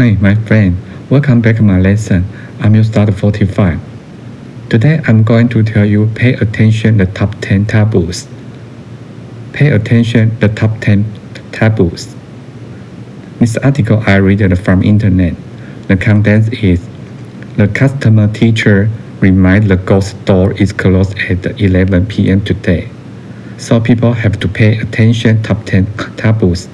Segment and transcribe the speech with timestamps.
[0.00, 0.78] Hi, my friend.
[1.10, 2.24] Welcome back to my lesson.
[2.60, 3.78] I'm your start 45.
[4.70, 8.26] Today I'm going to tell you pay attention the top 10 taboos.
[9.52, 11.04] Pay attention the top 10
[11.52, 12.16] taboos.
[13.40, 15.34] This article I read it from internet.
[15.88, 16.80] The content is
[17.58, 18.88] the customer teacher
[19.20, 22.42] remind the ghost door is closed at 11 p.m.
[22.42, 22.88] today.
[23.58, 25.84] So people have to pay attention top 10
[26.16, 26.70] taboos.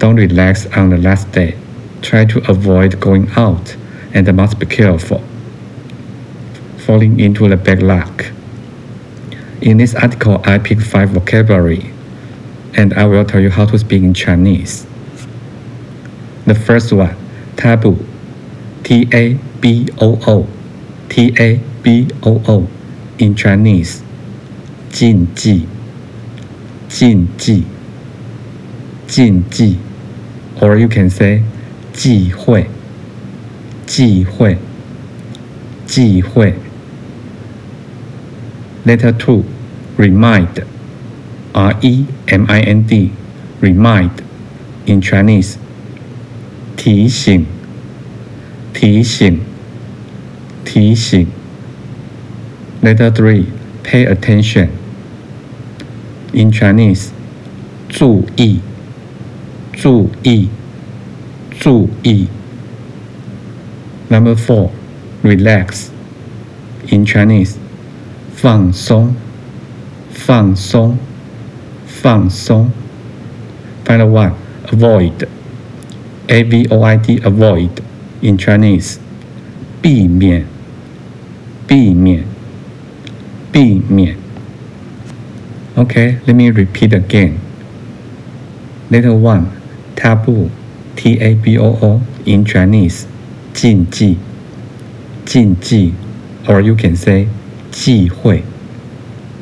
[0.00, 1.56] Don't relax on the last day
[2.01, 3.75] Try to avoid going out
[4.13, 5.23] and must be careful.
[6.85, 8.25] Falling into the bad luck.
[9.61, 11.93] In this article, I picked five vocabulary
[12.75, 14.85] and I will tell you how to speak in Chinese.
[16.45, 17.15] The first one,
[17.55, 17.97] taboo.
[18.83, 20.47] T A B O O.
[21.07, 22.67] T A B O O.
[23.19, 24.03] In Chinese,
[24.89, 25.65] 禁忌。
[26.89, 27.63] 禁忌。
[29.07, 29.77] 禁忌。
[30.59, 31.41] Or you can say
[31.92, 32.66] 忌讳。
[33.86, 34.58] 忌讳。
[35.86, 36.54] 忌讳。
[38.84, 39.44] Letter two,
[39.96, 40.62] remind.
[41.52, 43.10] R E M I N D.
[43.60, 44.10] Remind.
[44.86, 45.56] In Chinese.
[46.76, 47.44] 提醒，
[48.72, 49.40] 提醒，
[50.64, 51.26] 提醒。
[52.80, 53.46] Letter three,
[53.82, 54.68] pay attention.
[56.32, 57.08] In Chinese,
[57.88, 58.60] 注意，
[59.72, 60.48] 注意，
[61.59, 62.27] 注意。
[64.09, 64.71] Number four,
[65.23, 65.89] relax.
[66.89, 67.55] In Chinese,
[68.35, 69.15] 放松，
[70.11, 70.97] 放松，
[71.87, 72.69] 放松。
[73.85, 74.33] Final one,
[74.67, 75.27] avoid.
[76.27, 77.69] A V O I D avoid
[78.21, 78.97] in Chinese
[79.81, 80.45] 避免
[81.67, 82.23] 避免
[83.51, 84.15] 避免
[85.75, 87.39] Okay, let me repeat again.
[88.89, 89.47] Letter one,
[89.95, 90.49] taboo,
[90.97, 93.05] T A B O O in Chinese
[93.53, 94.17] 禁忌
[95.25, 95.93] 禁忌
[96.47, 97.27] or you can say
[97.71, 98.43] 忌讳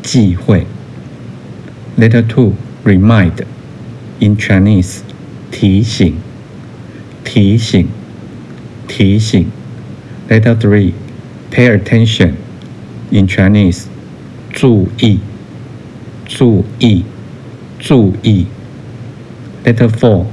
[0.02, 0.66] 忌讳
[1.98, 2.54] Letter two,
[2.84, 3.46] remind
[4.20, 5.02] in Chinese
[5.52, 6.16] 提醒
[7.24, 7.88] 提醒，
[8.88, 9.46] 提醒。
[10.30, 10.94] Letter three,
[11.52, 12.34] pay attention.
[13.10, 13.86] In Chinese,
[14.52, 15.20] 注意，
[16.26, 17.04] 注意，
[17.80, 18.48] 注意。
[19.64, 20.26] Letter four,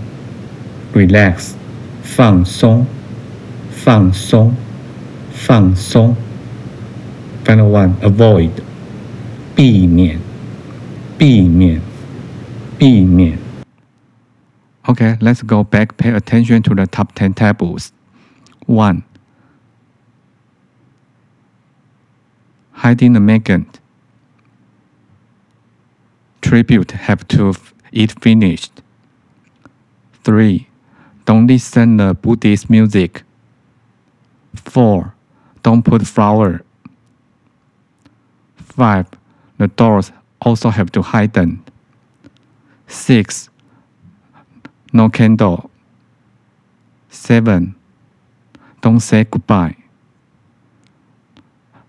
[0.93, 1.55] Relax,
[2.03, 2.85] 放松，
[3.71, 4.55] 放松，
[5.31, 6.15] 放松。
[7.43, 8.51] Final one avoid,
[9.55, 10.19] 避免，
[11.17, 11.81] 避免，
[12.77, 13.37] 避免。
[14.85, 15.97] Okay, let's go back.
[15.97, 17.91] Pay attention to the top 10 taboos.
[18.67, 19.03] 1.
[22.73, 23.65] Hiding the Megan.
[26.41, 27.53] Tribute have to
[27.91, 28.81] eat finished.
[30.23, 30.67] 3.
[31.25, 33.23] Don't listen the Buddhist music.
[34.55, 35.13] 4.
[35.63, 36.61] Don't put flower.
[38.57, 39.07] 5.
[39.57, 40.11] The doors
[40.41, 41.01] also have to
[41.33, 41.63] them.
[42.87, 43.49] 6
[44.93, 45.71] no candle.
[47.09, 47.75] 7.
[48.81, 49.75] Don't say goodbye.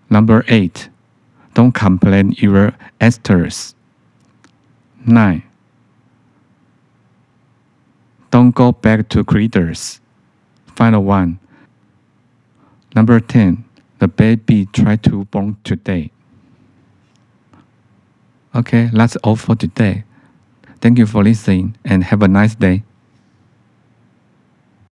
[0.09, 0.89] Number 8.
[1.53, 3.75] Don't complain your esters.
[5.05, 5.43] 9.
[8.31, 9.99] Don't go back to creators.
[10.75, 11.39] Final one.
[12.95, 13.63] Number 10.
[13.99, 16.11] The baby tried to born today.
[18.55, 20.05] Okay, that's all for today.
[20.79, 22.83] Thank you for listening and have a nice day.